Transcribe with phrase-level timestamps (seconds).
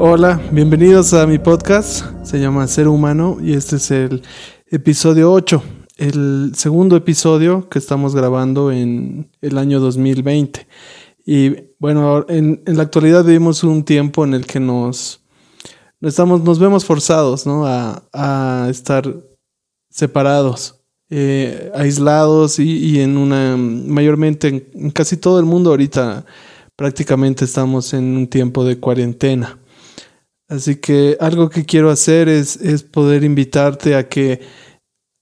[0.00, 2.04] Hola, bienvenidos a mi podcast.
[2.22, 4.22] Se llama Ser Humano y este es el
[4.68, 5.60] episodio 8,
[5.96, 10.68] el segundo episodio que estamos grabando en el año 2020.
[11.26, 15.20] Y bueno, en, la actualidad vivimos un tiempo en el que nos,
[16.00, 17.64] estamos, nos vemos forzados ¿no?
[17.66, 19.12] a, estar
[19.90, 20.76] separados.
[21.10, 26.24] Eh, aislados y, en una mayormente en casi todo el mundo ahorita
[26.76, 29.57] prácticamente estamos en un tiempo de cuarentena.
[30.48, 34.40] Así que algo que quiero hacer es, es poder invitarte a que,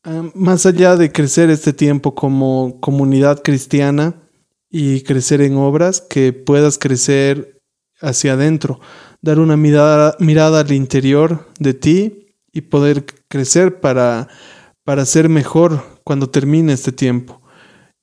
[0.04, 4.14] ah, más allá de crecer este tiempo como comunidad cristiana
[4.70, 7.60] y crecer en obras, que puedas crecer
[8.00, 8.80] hacia adentro,
[9.20, 14.28] dar una mirada, mirada al interior de ti y poder crecer para,
[14.84, 17.42] para ser mejor cuando termine este tiempo.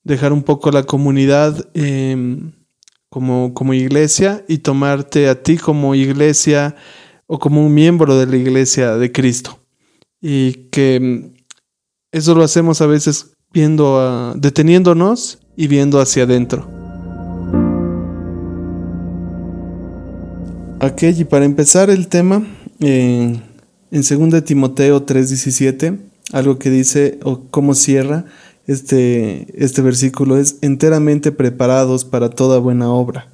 [0.03, 1.69] Dejar un poco la comunidad.
[1.73, 2.51] Eh,
[3.13, 6.75] como, como iglesia y tomarte a ti como iglesia
[7.33, 9.57] o como un miembro de la iglesia de Cristo.
[10.21, 11.33] Y que mm,
[12.11, 16.69] eso lo hacemos a veces viendo, deteniéndonos y viendo hacia adentro.
[20.79, 22.45] Ok, y para empezar el tema,
[22.81, 23.41] eh,
[23.89, 25.97] en 2 Timoteo 3:17,
[26.33, 28.25] algo que dice, o cómo cierra,
[28.67, 33.31] este, este versículo es enteramente preparados para toda buena obra.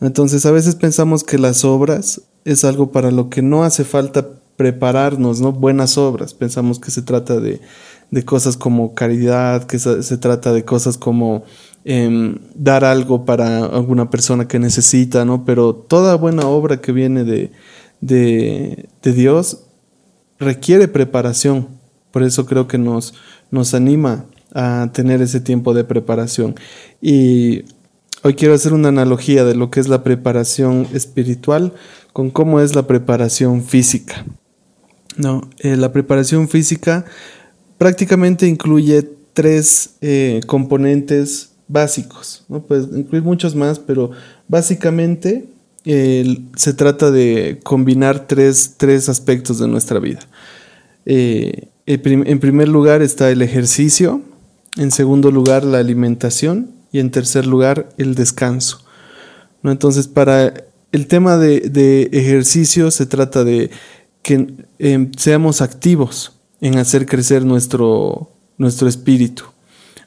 [0.00, 4.26] Entonces a veces pensamos que las obras es algo para lo que no hace falta
[4.56, 5.52] prepararnos, ¿no?
[5.52, 6.34] Buenas obras.
[6.34, 7.60] Pensamos que se trata de,
[8.24, 11.44] cosas como caridad, que se, trata de cosas como
[11.84, 15.44] em, dar algo para alguna persona que necesita, ¿no?
[15.44, 17.50] Pero toda buena obra que viene de,
[18.00, 19.60] de, de Dios
[20.38, 21.68] requiere preparación.
[22.10, 23.14] Por eso creo que nos,
[23.50, 26.54] nos anima a tener ese tiempo de preparación.
[27.00, 27.64] Y
[28.22, 31.72] hoy quiero hacer una analogía de lo que es la preparación espiritual
[32.12, 34.24] con cómo es la preparación física.
[35.16, 37.04] No, eh, la preparación física
[37.78, 42.64] prácticamente incluye tres eh, componentes básicos, ¿no?
[42.94, 44.10] Incluir muchos más, pero
[44.48, 45.46] básicamente
[45.84, 50.20] se trata de combinar tres, tres, aspectos de nuestra vida.
[51.06, 54.22] Eh, en primer lugar está el ejercicio,
[54.76, 58.80] en segundo lugar la alimentación y en tercer lugar el descanso.
[59.62, 59.72] ¿no?
[59.72, 60.54] Entonces, para
[60.92, 63.70] el tema de, ejercicio se trata de
[64.22, 69.44] que em, seamos activos en hacer crecer nuestro, nuestro espíritu.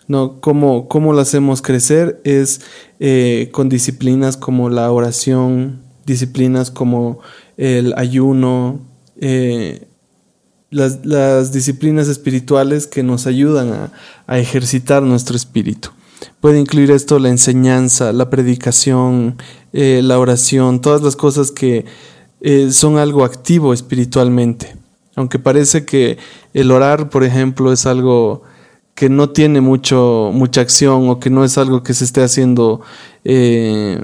[0.08, 0.40] ¿no?
[0.40, 2.22] ¿Cómo, ¿Cómo, lo hacemos crecer?
[2.24, 2.62] Es
[3.00, 7.20] eh, con disciplinas como la oración, disciplinas como
[7.58, 8.80] el ayuno,
[9.20, 9.88] eh,
[10.70, 13.92] las, disciplinas espirituales que nos ayudan
[14.28, 15.90] a, ejercitar nuestro espíritu.
[16.40, 19.38] Puede incluir esto la enseñanza, la predicación,
[19.76, 21.86] eh, la oración, todas las cosas que
[22.40, 24.76] eh, son algo activo espiritualmente.
[25.16, 26.18] Aunque parece que
[26.54, 28.44] el orar, por ejemplo, es algo
[28.96, 32.80] que no tiene mucho, mucha acción o que no es algo que se esté haciendo
[33.26, 34.02] eh,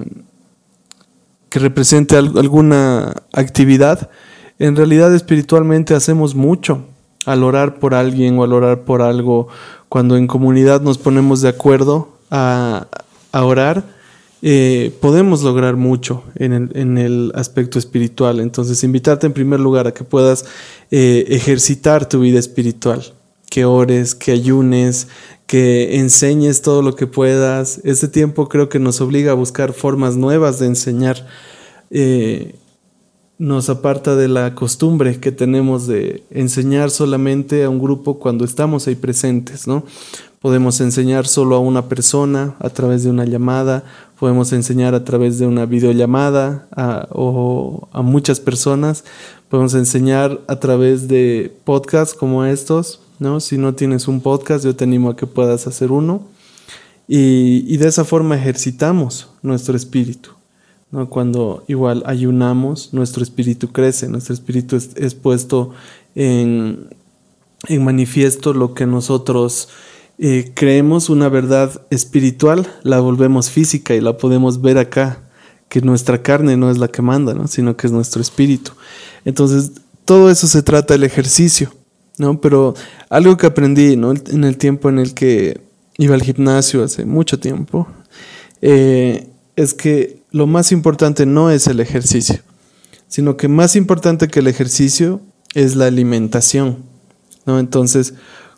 [1.50, 4.10] que represente alguna actividad,
[4.60, 6.86] en realidad espiritualmente hacemos mucho
[7.26, 9.48] al orar por alguien o al orar por algo,
[9.90, 12.88] cuando en comunidad nos ponemos de acuerdo a,
[13.34, 13.84] orar,
[14.44, 18.40] eh, podemos lograr mucho en el, aspecto espiritual.
[18.40, 20.46] Entonces, invitarte en primer lugar a que puedas
[20.90, 23.14] eh, ejercitar tu vida espiritual,
[23.50, 25.08] que ores, que ayunes,
[25.46, 27.82] que enseñes todo lo que puedas.
[27.84, 31.28] Este tiempo creo que nos obliga a buscar formas nuevas de enseñar.
[31.92, 32.56] Eh,
[33.38, 38.88] nos aparta de la costumbre que tenemos de enseñar solamente a un grupo cuando estamos
[38.88, 39.84] ahí presentes, ¿no?
[40.42, 43.84] Podemos enseñar solo a una persona a través de una llamada,
[44.20, 46.68] podemos enseñar a través de una videollamada
[47.12, 49.04] o a muchas personas,
[49.50, 53.40] podemos enseñar a través de podcasts como estos, ¿no?
[53.40, 56.24] Si no tienes un podcast, yo te animo a que puedas hacer uno.
[57.08, 60.32] y de esa forma ejercitamos nuestro espíritu.
[60.92, 61.10] ¿no?
[61.10, 65.72] Cuando igual ayunamos, nuestro espíritu crece, nuestro espíritu es, puesto
[66.16, 66.90] en,
[67.68, 69.70] en, manifiesto lo que nosotros
[70.24, 75.24] eh, creemos una verdad espiritual, la volvemos física y la podemos ver acá,
[75.68, 77.48] que nuestra carne no es la que manda, ¿no?
[77.48, 78.74] sino que es nuestro espíritu.
[79.26, 79.72] Entonces,
[80.06, 81.74] todo eso se trata del ejercicio,
[82.20, 82.40] ¿no?
[82.40, 82.76] Pero
[83.10, 84.12] algo que aprendí, ¿no?
[84.12, 85.60] En el tiempo en el que
[85.98, 87.88] iba al gimnasio hace mucho tiempo,
[88.62, 92.42] eh, es que lo más importante no es el ejercicio,
[93.08, 95.20] sino que más importante que el ejercicio
[95.56, 96.84] es la alimentación.
[97.48, 97.58] ¿no?
[97.58, 98.14] Entonces,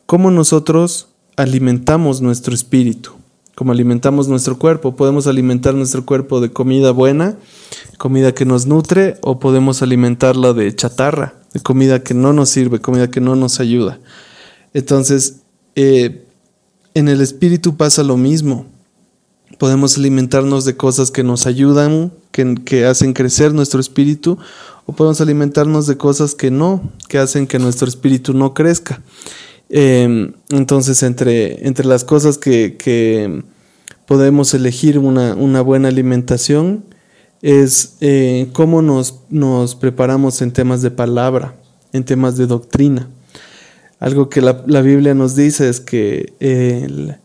[0.06, 3.12] ¿cómo nosotros alimentamos nuestro espíritu?
[3.56, 4.96] ¿Cómo alimentamos nuestro cuerpo?
[4.96, 7.38] Podemos alimentar nuestro cuerpo de comida buena,
[7.98, 12.80] comida que nos nutre o podemos alimentarla de chatarra, de comida que no nos sirve,
[12.80, 14.00] comida que no nos ayuda.
[14.74, 15.42] Entonces,
[15.76, 16.26] eh,
[16.96, 18.66] en el espíritu pasa lo mismo.
[19.60, 24.40] Podemos alimentarnos de cosas que nos ayudan, que, hacen crecer nuestro espíritu,
[24.88, 29.02] o podemos alimentarnos de cosas que no, que hacen que nuestro espíritu no crezca.
[29.76, 33.44] Em, entonces, entre, entre las cosas que,
[34.06, 36.84] podemos elegir una, buena alimentación
[37.42, 41.56] es eh, cómo nos, nos, preparamos en temas de palabra,
[41.92, 43.10] en temas de doctrina.
[44.00, 47.16] Algo que la, la Biblia nos dice es que el,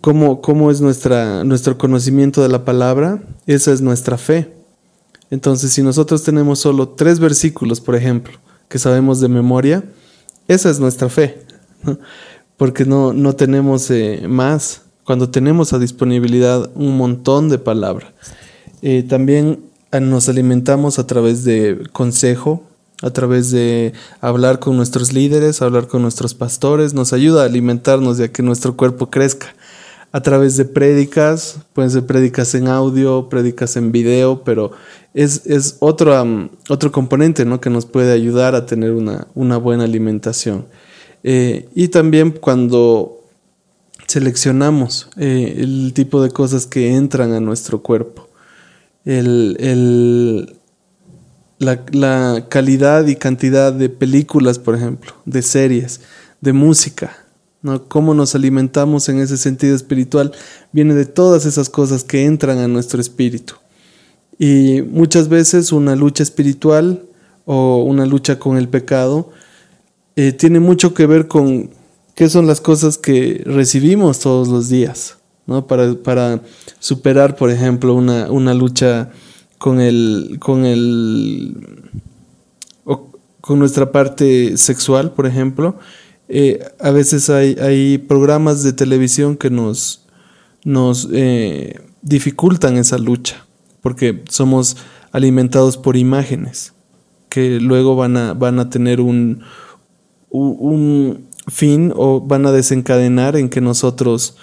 [0.00, 4.52] cómo, es nuestra, nuestro conocimiento de la palabra, esa es nuestra fe.
[5.30, 8.38] Entonces, si nosotros tenemos solo tres versículos, por ejemplo,
[8.68, 9.84] que sabemos de memoria,
[10.48, 11.42] esa es nuestra fe,
[12.56, 14.82] porque no, no tenemos eh, más.
[15.04, 18.12] Cuando tenemos a disponibilidad un montón de palabra.
[18.82, 19.60] Eh, también
[19.92, 22.64] ah, nos alimentamos a través de consejo,
[23.02, 28.18] a través de hablar con nuestros líderes, hablar con nuestros pastores, nos ayuda a alimentarnos
[28.18, 29.54] ya que nuestro cuerpo crezca
[30.16, 34.72] a través de prédicas, pueden ser prédicas en audio, prédicas en video, pero
[35.12, 36.14] es, otro,
[36.70, 37.60] otro componente ¿no?
[37.60, 40.68] que nos puede ayudar a tener una, buena alimentación.
[41.22, 43.26] Eh, y también cuando
[44.06, 48.26] seleccionamos eh, el tipo de cosas que entran a nuestro cuerpo,
[49.04, 50.46] la,
[51.92, 56.00] la calidad y cantidad de películas, por ejemplo, de series,
[56.40, 57.25] de música,
[57.88, 60.32] Cómo nos alimentamos en ese sentido espiritual
[60.72, 63.54] viene de todas esas cosas que entran a nuestro espíritu.
[64.38, 67.02] Y muchas veces una lucha espiritual
[67.44, 69.30] o una lucha con el pecado
[70.16, 71.70] eh, tiene mucho que ver con
[72.14, 75.66] qué son las cosas que recibimos todos los días, ¿no?
[75.66, 76.42] Para, para
[76.78, 79.10] superar, por ejemplo, una, una lucha
[79.58, 81.54] con el, con el,
[83.46, 85.78] con nuestra parte sexual, por ejemplo,
[86.28, 90.06] eh, a veces hay, programas de televisión que nos,
[90.64, 93.46] nos eh, dificultan esa lucha,
[93.80, 94.76] porque somos
[95.12, 96.72] alimentados por imágenes
[97.36, 99.42] que luego van a, van a tener un,
[100.30, 104.36] un, fin o van a desencadenar en que nosotros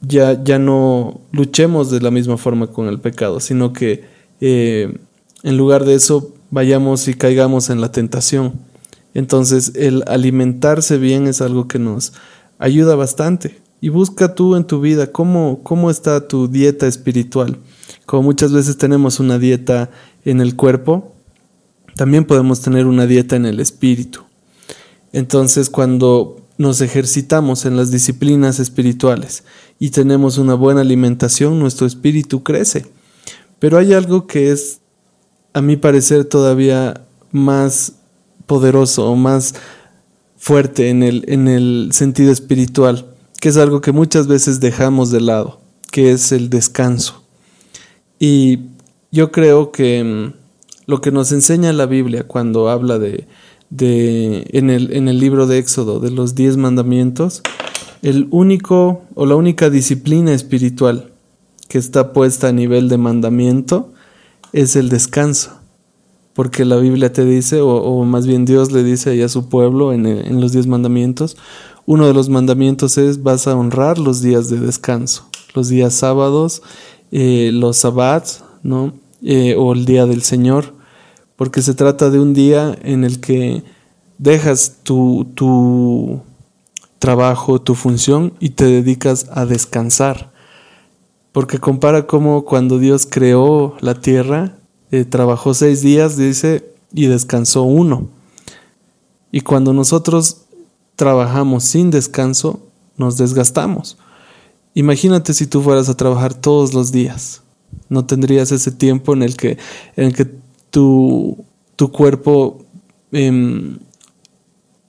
[0.00, 4.04] ya, ya no luchemos de la misma forma con el pecado, sino que
[4.40, 4.98] eh,
[5.44, 8.54] en lugar de eso vayamos y caigamos en la tentación.
[9.18, 12.12] Entonces el alimentarse bien es algo que nos
[12.60, 13.60] ayuda bastante.
[13.80, 17.58] Y busca tú en tu vida cómo, cómo está tu dieta espiritual.
[18.06, 19.90] Como muchas veces tenemos una dieta
[20.24, 21.16] en el cuerpo,
[21.96, 24.20] también podemos tener una dieta en el espíritu.
[25.12, 29.42] Entonces cuando nos ejercitamos en las disciplinas espirituales
[29.80, 32.86] y tenemos una buena alimentación, nuestro espíritu crece.
[33.58, 34.78] Pero hay algo que es,
[35.54, 37.94] a mi parecer, todavía más
[38.48, 39.54] poderoso o más
[40.36, 43.06] fuerte en el, en el sentido espiritual,
[43.40, 45.60] que es algo que muchas veces dejamos de lado,
[45.92, 47.22] que es el descanso.
[48.18, 48.60] Y
[49.12, 50.32] yo creo que mm,
[50.86, 53.28] lo que nos enseña la Biblia cuando habla de,
[53.70, 57.42] de en, el, en el libro de Éxodo, de los diez mandamientos,
[58.02, 61.12] el único o la única disciplina espiritual
[61.68, 63.92] que está puesta a nivel de mandamiento
[64.52, 65.57] es el descanso
[66.38, 70.40] porque la Biblia te dice, o, más bien Dios le dice a su pueblo en,
[70.40, 71.36] los diez mandamientos,
[71.84, 76.62] uno de los mandamientos es vas a honrar los días de descanso, los días sábados,
[77.10, 78.92] eh, los sabbats, ¿no?
[79.20, 80.74] Eh, o el día del Señor,
[81.34, 83.64] porque se trata de un día en el que
[84.18, 86.20] dejas tu, tu
[87.00, 90.30] trabajo, tu función y te dedicas a descansar.
[91.32, 94.57] Porque compara como cuando Dios creó la tierra,
[94.90, 98.08] eh, trabajó seis días, dice, y descansó uno.
[99.30, 100.42] Y cuando nosotros
[100.96, 102.60] trabajamos sin descanso,
[102.96, 103.98] nos desgastamos.
[104.74, 107.42] Imagínate si tú fueras a trabajar todos los días.
[107.88, 109.58] No tendrías ese tiempo en el que,
[109.96, 110.26] en el que
[110.70, 111.44] tu,
[111.76, 112.64] tu cuerpo
[113.12, 113.78] em,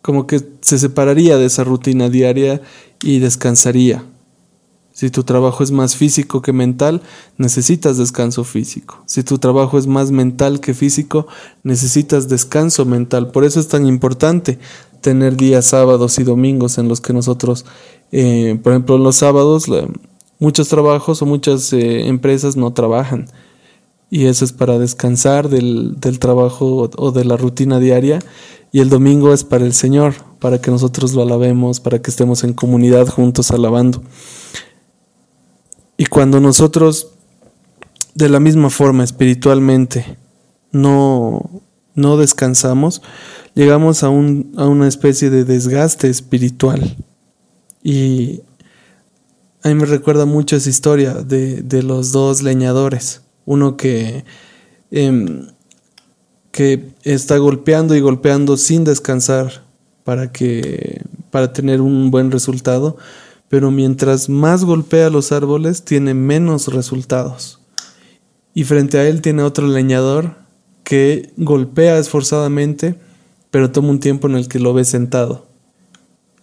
[0.01, 2.61] como que se separaría de esa rutina diaria
[3.03, 4.03] y descansaría.
[4.99, 7.01] Si tu trabajo es más físico que mental,
[7.37, 9.01] necesitas descanso físico.
[9.05, 11.25] Si tu trabajo es más mental que físico,
[11.63, 13.31] necesitas descanso mental.
[13.31, 14.59] Por eso es tan importante
[14.99, 17.65] tener días sábados y domingos en los que nosotros,
[18.11, 19.67] eh, por ejemplo, los sábados,
[20.37, 23.27] muchos trabajos o muchas eh, empresas no trabajan.
[24.09, 28.19] Y eso es para descansar del, del trabajo o de la rutina diaria.
[28.73, 32.43] Y el domingo es para el Señor, para que nosotros lo alabemos, para que estemos
[32.43, 34.01] en comunidad juntos alabando.
[35.99, 37.09] Y cuando nosotros
[38.15, 40.17] de la misma forma espiritualmente
[40.71, 41.61] no,
[41.93, 43.01] no descansamos,
[43.53, 46.95] llegamos a, un, a una especie de desgaste espiritual.
[47.83, 48.43] Y
[49.61, 53.23] a mí me recuerda mucho esa historia de, de los dos leñadores.
[53.45, 54.23] Uno que,
[54.91, 55.47] em,
[56.51, 59.65] que está golpeando y golpeando sin descansar
[60.05, 62.95] para, que, para tener un buen resultado,
[63.49, 67.59] pero mientras más golpea los árboles tiene menos resultados.
[68.53, 70.35] Y frente a él tiene otro leñador
[70.83, 72.95] que golpea esforzadamente,
[73.51, 75.47] pero toma un tiempo en el que lo ve sentado.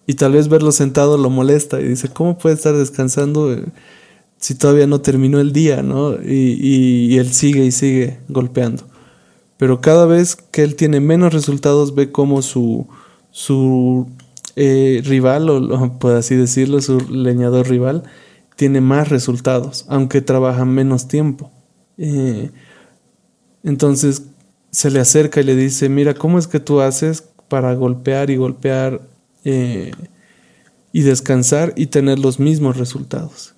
[0.06, 3.64] Y tal vez verlo sentado lo molesta y dice, ¿cómo puede estar descansando eh,
[4.38, 5.82] si todavía no terminó el día?
[5.82, 6.14] ¿no?
[6.22, 8.84] Y, él sigue y sigue golpeando.
[9.56, 12.86] Pero cada vez que él tiene menos resultados, ve cómo su,
[13.30, 14.06] su
[14.56, 18.04] eh, rival, o por así decirlo, su leñador rival,
[18.56, 21.52] tiene más resultados, aunque trabaja menos tiempo.
[21.98, 22.50] Eh,
[23.62, 24.22] entonces
[24.70, 28.36] se le acerca y le dice, mira, ¿cómo es que tú haces para golpear y
[28.36, 29.02] golpear
[29.44, 29.92] eh,
[30.90, 33.54] y descansar y tener los mismos resultados?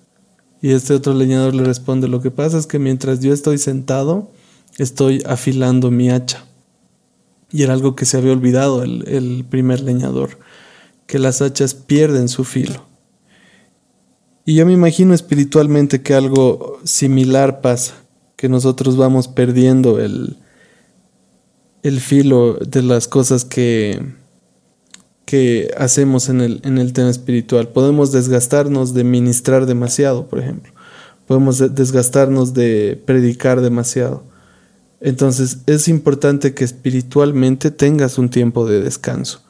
[0.61, 4.31] Y este otro leñador le responde, lo que pasa es que mientras yo estoy sentado,
[4.77, 6.43] estoy afilando mi hacha.
[7.51, 10.37] Y era algo que se había olvidado el, el primer leñador
[11.09, 12.85] que las hachas pierden su filo.
[14.45, 17.95] Y yo me imagino espiritualmente que algo similar pasa,
[18.35, 20.37] que nosotros vamos perdiendo el,
[21.81, 24.13] el filo de las cosas que,
[25.25, 27.69] que hacemos en el, en el tema espiritual.
[27.69, 30.71] Podemos desgastarnos de ministrar demasiado, por ejemplo.
[31.25, 34.25] Podemos desgastarnos de predicar demasiado.
[35.01, 39.41] Entonces es importante que espiritualmente tengas un tiempo de descanso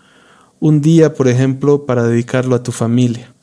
[0.59, 3.33] un día, por ejemplo, para dedicarlo a tu familia.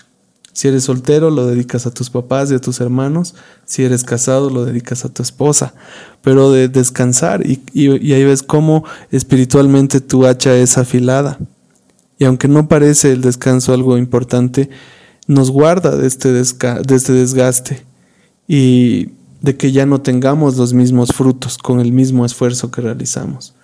[0.53, 3.35] Si eres soltero, lo dedicas a tus papás y a tus hermanos.
[3.67, 5.75] Si eres casado, lo dedicas a tu esposa.
[6.23, 11.39] Pero de descansar y, ahí ves cómo espiritualmente tu hacha es afilada.
[12.19, 14.71] Y aunque no parece el descanso algo importante,
[15.27, 17.85] nos guarda de este, este desgaste
[18.49, 19.11] y
[19.43, 23.56] de que ya no tengamos los mismos frutos con el mismo esfuerzo que realizamos.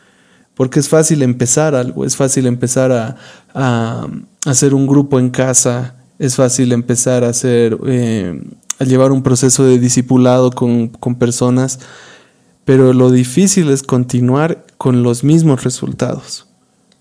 [0.55, 2.93] Porque es fácil empezar algo, es fácil empezar
[3.55, 4.07] a,
[4.45, 8.43] hacer un grupo en casa, es fácil empezar a hacer, eh,
[8.79, 11.81] a llevar un proceso de discipulado con, con personas,
[12.65, 16.47] pero lo difícil es continuar con los mismos resultados.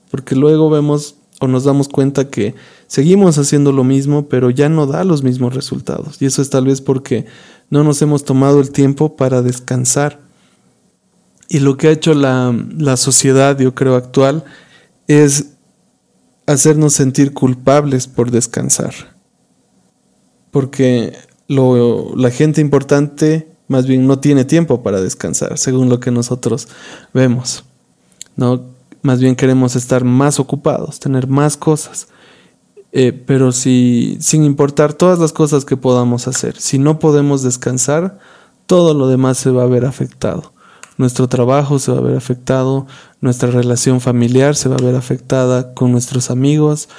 [0.10, 2.54] Porque luego vemos o nos damos cuenta que
[2.86, 6.22] seguimos haciendo lo mismo, pero ya no da los mismos resultados.
[6.22, 7.26] Y eso es tal vez porque
[7.72, 10.20] no nos hemos tomado el tiempo para descansar
[11.54, 14.46] y lo que ha hecho la, sociedad, yo creo, actual,
[15.08, 15.48] es
[16.48, 18.94] hacernos sentir culpables por descansar.
[20.50, 21.12] Porque
[21.50, 26.70] lo, la gente importante más bien no tiene tiempo para descansar, según lo que nosotros
[27.14, 27.66] vemos.
[28.38, 28.64] ¿no?
[29.02, 32.08] Más bien queremos estar más ocupados, tener más cosas.
[32.94, 38.20] Eh, pero si, sin importar todas las cosas que podamos hacer, si no podemos descansar,
[38.68, 40.54] todo lo demás se va a ver afectado
[40.98, 42.88] nuestro trabajo se va a ver afectado,
[43.22, 46.90] nuestra relación familiar se va a ver afectada con nuestros amigos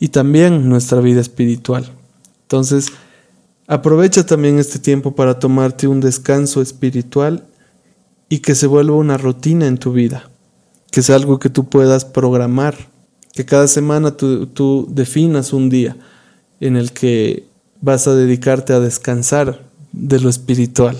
[0.00, 1.90] y también nuestra vida espiritual.
[2.42, 2.88] Entonces,
[3.66, 7.44] aprovecha también este tiempo para tomarte un descanso espiritual
[8.28, 10.30] y que se vuelva una rutina en tu vida,
[10.90, 12.76] que sea algo que tú puedas programar,
[13.32, 15.96] que cada semana tú, tú definas un día
[16.60, 17.46] en el que
[17.80, 19.60] vas a dedicarte a descansar
[19.92, 20.96] de lo espiritual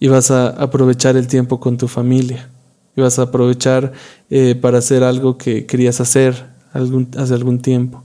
[0.00, 2.50] y vas a aprovechar el tiempo con tu familia
[2.96, 3.92] y vas a aprovechar
[4.30, 8.02] eh, para hacer algo que querías hacer hace algún tiempo.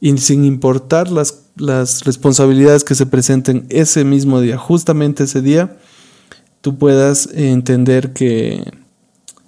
[0.00, 5.76] Y sin importar las, las responsabilidades que se presenten ese mismo día, justamente ese día,
[6.60, 8.64] tú puedas entender que,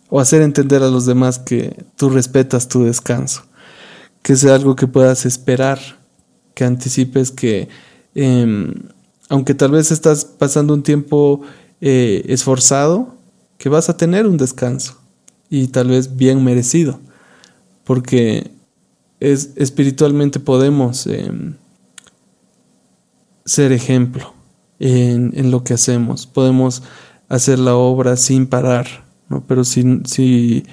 [0.09, 3.43] o hacer entender a los demás que tú respetas tu descanso,
[4.23, 5.81] que sea algo que puedas esperar,
[6.55, 7.69] que anticipes que,
[8.15, 8.75] em,
[9.29, 11.41] aunque tal vez estás pasando un tiempo
[11.81, 13.15] eh, esforzado,
[13.59, 14.99] que vas a tener un descanso
[15.49, 17.01] y tal vez bien merecido,
[17.85, 18.51] porque
[19.21, 21.55] es, espiritualmente podemos em,
[23.45, 24.35] ser ejemplo
[24.81, 26.83] en, lo que hacemos, podemos
[27.29, 28.87] hacer la obra sin parar,
[29.47, 30.65] pero si, si,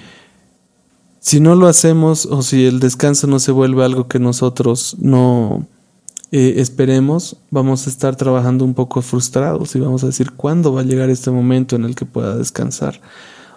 [1.18, 5.66] si no lo hacemos o si el descanso no se vuelve algo que nosotros no,
[6.34, 10.80] eh, esperemos, vamos a estar trabajando un poco frustrados y vamos a decir cuándo va
[10.80, 13.02] a llegar este momento en el que pueda descansar.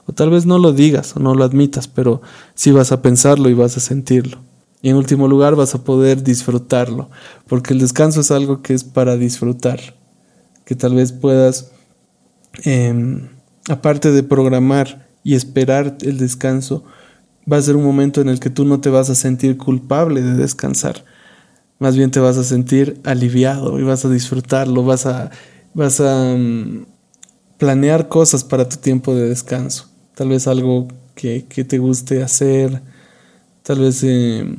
[0.05, 2.21] O tal vez no lo digas o no lo admitas, pero
[2.53, 4.39] sí vas a pensarlo y vas a sentirlo.
[4.81, 7.09] Y en último lugar vas a poder disfrutarlo,
[7.47, 9.79] porque el descanso es algo que es para disfrutar,
[10.65, 11.71] que tal vez puedas
[12.65, 13.29] em,
[13.69, 16.83] aparte de programar y esperar el descanso,
[17.51, 20.21] va a ser un momento en el que tú no te vas a sentir culpable
[20.21, 21.05] de descansar.
[21.79, 25.29] Más bien te vas a sentir aliviado y vas a disfrutarlo, vas a,
[25.73, 26.85] vas a mm,
[27.57, 29.89] planear cosas para tu tiempo de descanso.
[30.15, 32.81] Tal vez algo que, te guste hacer,
[33.63, 34.57] tal vez em,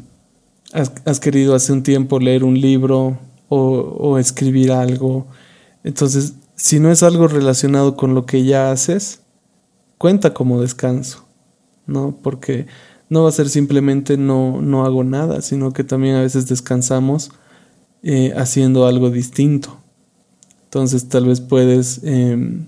[0.72, 3.18] has, querido hace un tiempo leer un libro
[3.48, 5.26] o, o escribir algo.
[5.84, 9.20] Entonces, si no es algo relacionado con lo que ya haces,
[9.98, 11.26] cuenta como descanso,
[11.86, 12.18] ¿no?
[12.22, 12.66] Porque
[13.08, 17.30] no va a ser simplemente no, no hago nada, sino que también a veces descansamos
[18.02, 19.76] eh, haciendo algo distinto.
[20.64, 22.66] Entonces tal vez puedes em,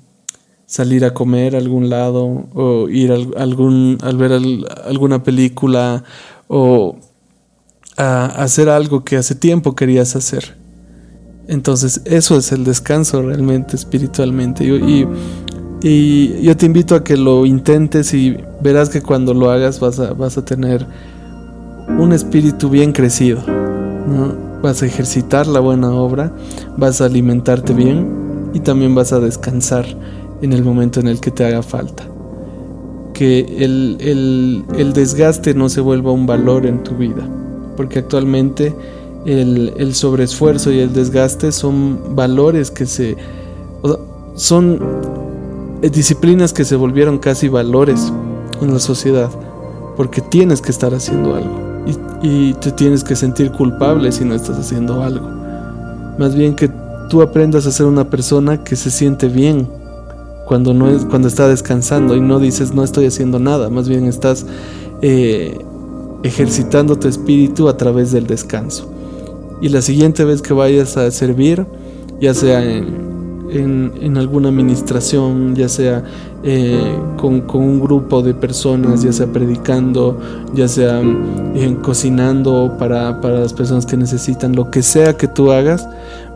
[0.66, 6.04] salir a comer a algún lado o ir a, algún, al ver alguna película
[6.47, 6.99] o
[7.97, 10.57] a hacer algo que hace tiempo querías hacer.
[11.49, 14.64] Entonces eso es el descanso realmente espiritualmente.
[14.64, 15.07] y y
[15.81, 20.13] yo te invito a que lo intentes y verás que cuando lo hagas vas a,
[20.13, 20.85] vas a tener
[21.99, 23.41] un espíritu bien crecido.
[24.63, 26.33] Vas a ejercitar la buena obra,
[26.77, 29.87] vas a alimentarte bien y también vas a descansar
[30.43, 32.05] en el momento en el que te haga falta.
[33.15, 33.97] Que el,
[34.77, 37.29] el, desgaste no se vuelva un valor en tu vida,
[37.77, 38.75] porque actualmente
[39.27, 43.17] el, el sobreesfuerzo y el desgaste son valores que se...
[44.35, 44.81] son
[45.83, 48.13] disciplinas que se volvieron casi valores
[48.61, 49.31] en la sociedad,
[49.97, 51.69] porque tienes que estar haciendo algo
[52.23, 55.27] y, te tienes que sentir culpable si no estás haciendo algo.
[56.19, 56.71] Más bien que
[57.09, 59.69] tú aprendas a ser una persona que se siente bien
[60.47, 64.07] cuando no es cuando está descansando y no dices no estoy haciendo nada, más bien
[64.07, 64.47] estás
[65.03, 65.59] eh,
[66.23, 68.91] ejercitando tu espíritu a través del descanso.
[69.61, 71.67] Y la siguiente vez que vayas a servir,
[72.21, 73.08] ya sea en
[73.50, 76.05] en, alguna administración, ya sea
[76.43, 80.18] eh, con, un grupo de personas, ya sea predicando,
[80.55, 81.01] ya sea
[81.55, 85.88] eh, cocinando para, para, las personas que necesitan, lo que sea que tú hagas,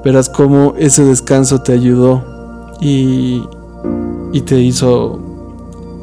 [0.05, 2.23] verás cómo ese descanso te ayudó
[2.81, 3.43] y,
[4.33, 5.19] y te hizo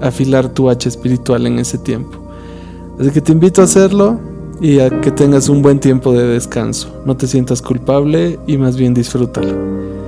[0.02, 2.18] afilar tu hacha espiritual en ese tiempo.
[3.00, 4.20] Así que te invito a hacerlo
[4.62, 7.02] y a que tengas un buen tiempo de descanso.
[7.06, 9.99] No te sientas culpable y más bien disfrútalo.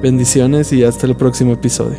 [0.00, 1.98] Bendiciones y hasta el próximo episodio.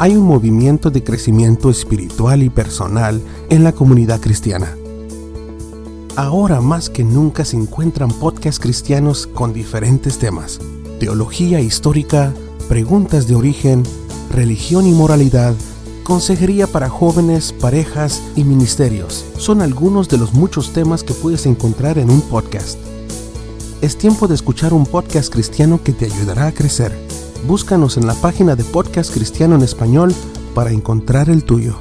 [0.00, 4.74] Hay un movimiento de crecimiento espiritual y personal en la comunidad cristiana.
[6.16, 10.60] Ahora más que nunca se encuentran podcasts cristianos con diferentes temas.
[10.98, 12.32] Teología histórica,
[12.68, 13.82] preguntas de origen,
[14.30, 15.54] religión y moralidad,
[16.04, 19.24] consejería para jóvenes, parejas y ministerios.
[19.38, 22.78] Son algunos de los muchos temas que puedes encontrar en un podcast.
[23.80, 26.92] Es tiempo de escuchar un podcast cristiano que te ayudará a crecer.
[27.46, 30.14] Búscanos en la página de Podcast Cristiano en Español
[30.54, 31.76] para encontrar el tuyo.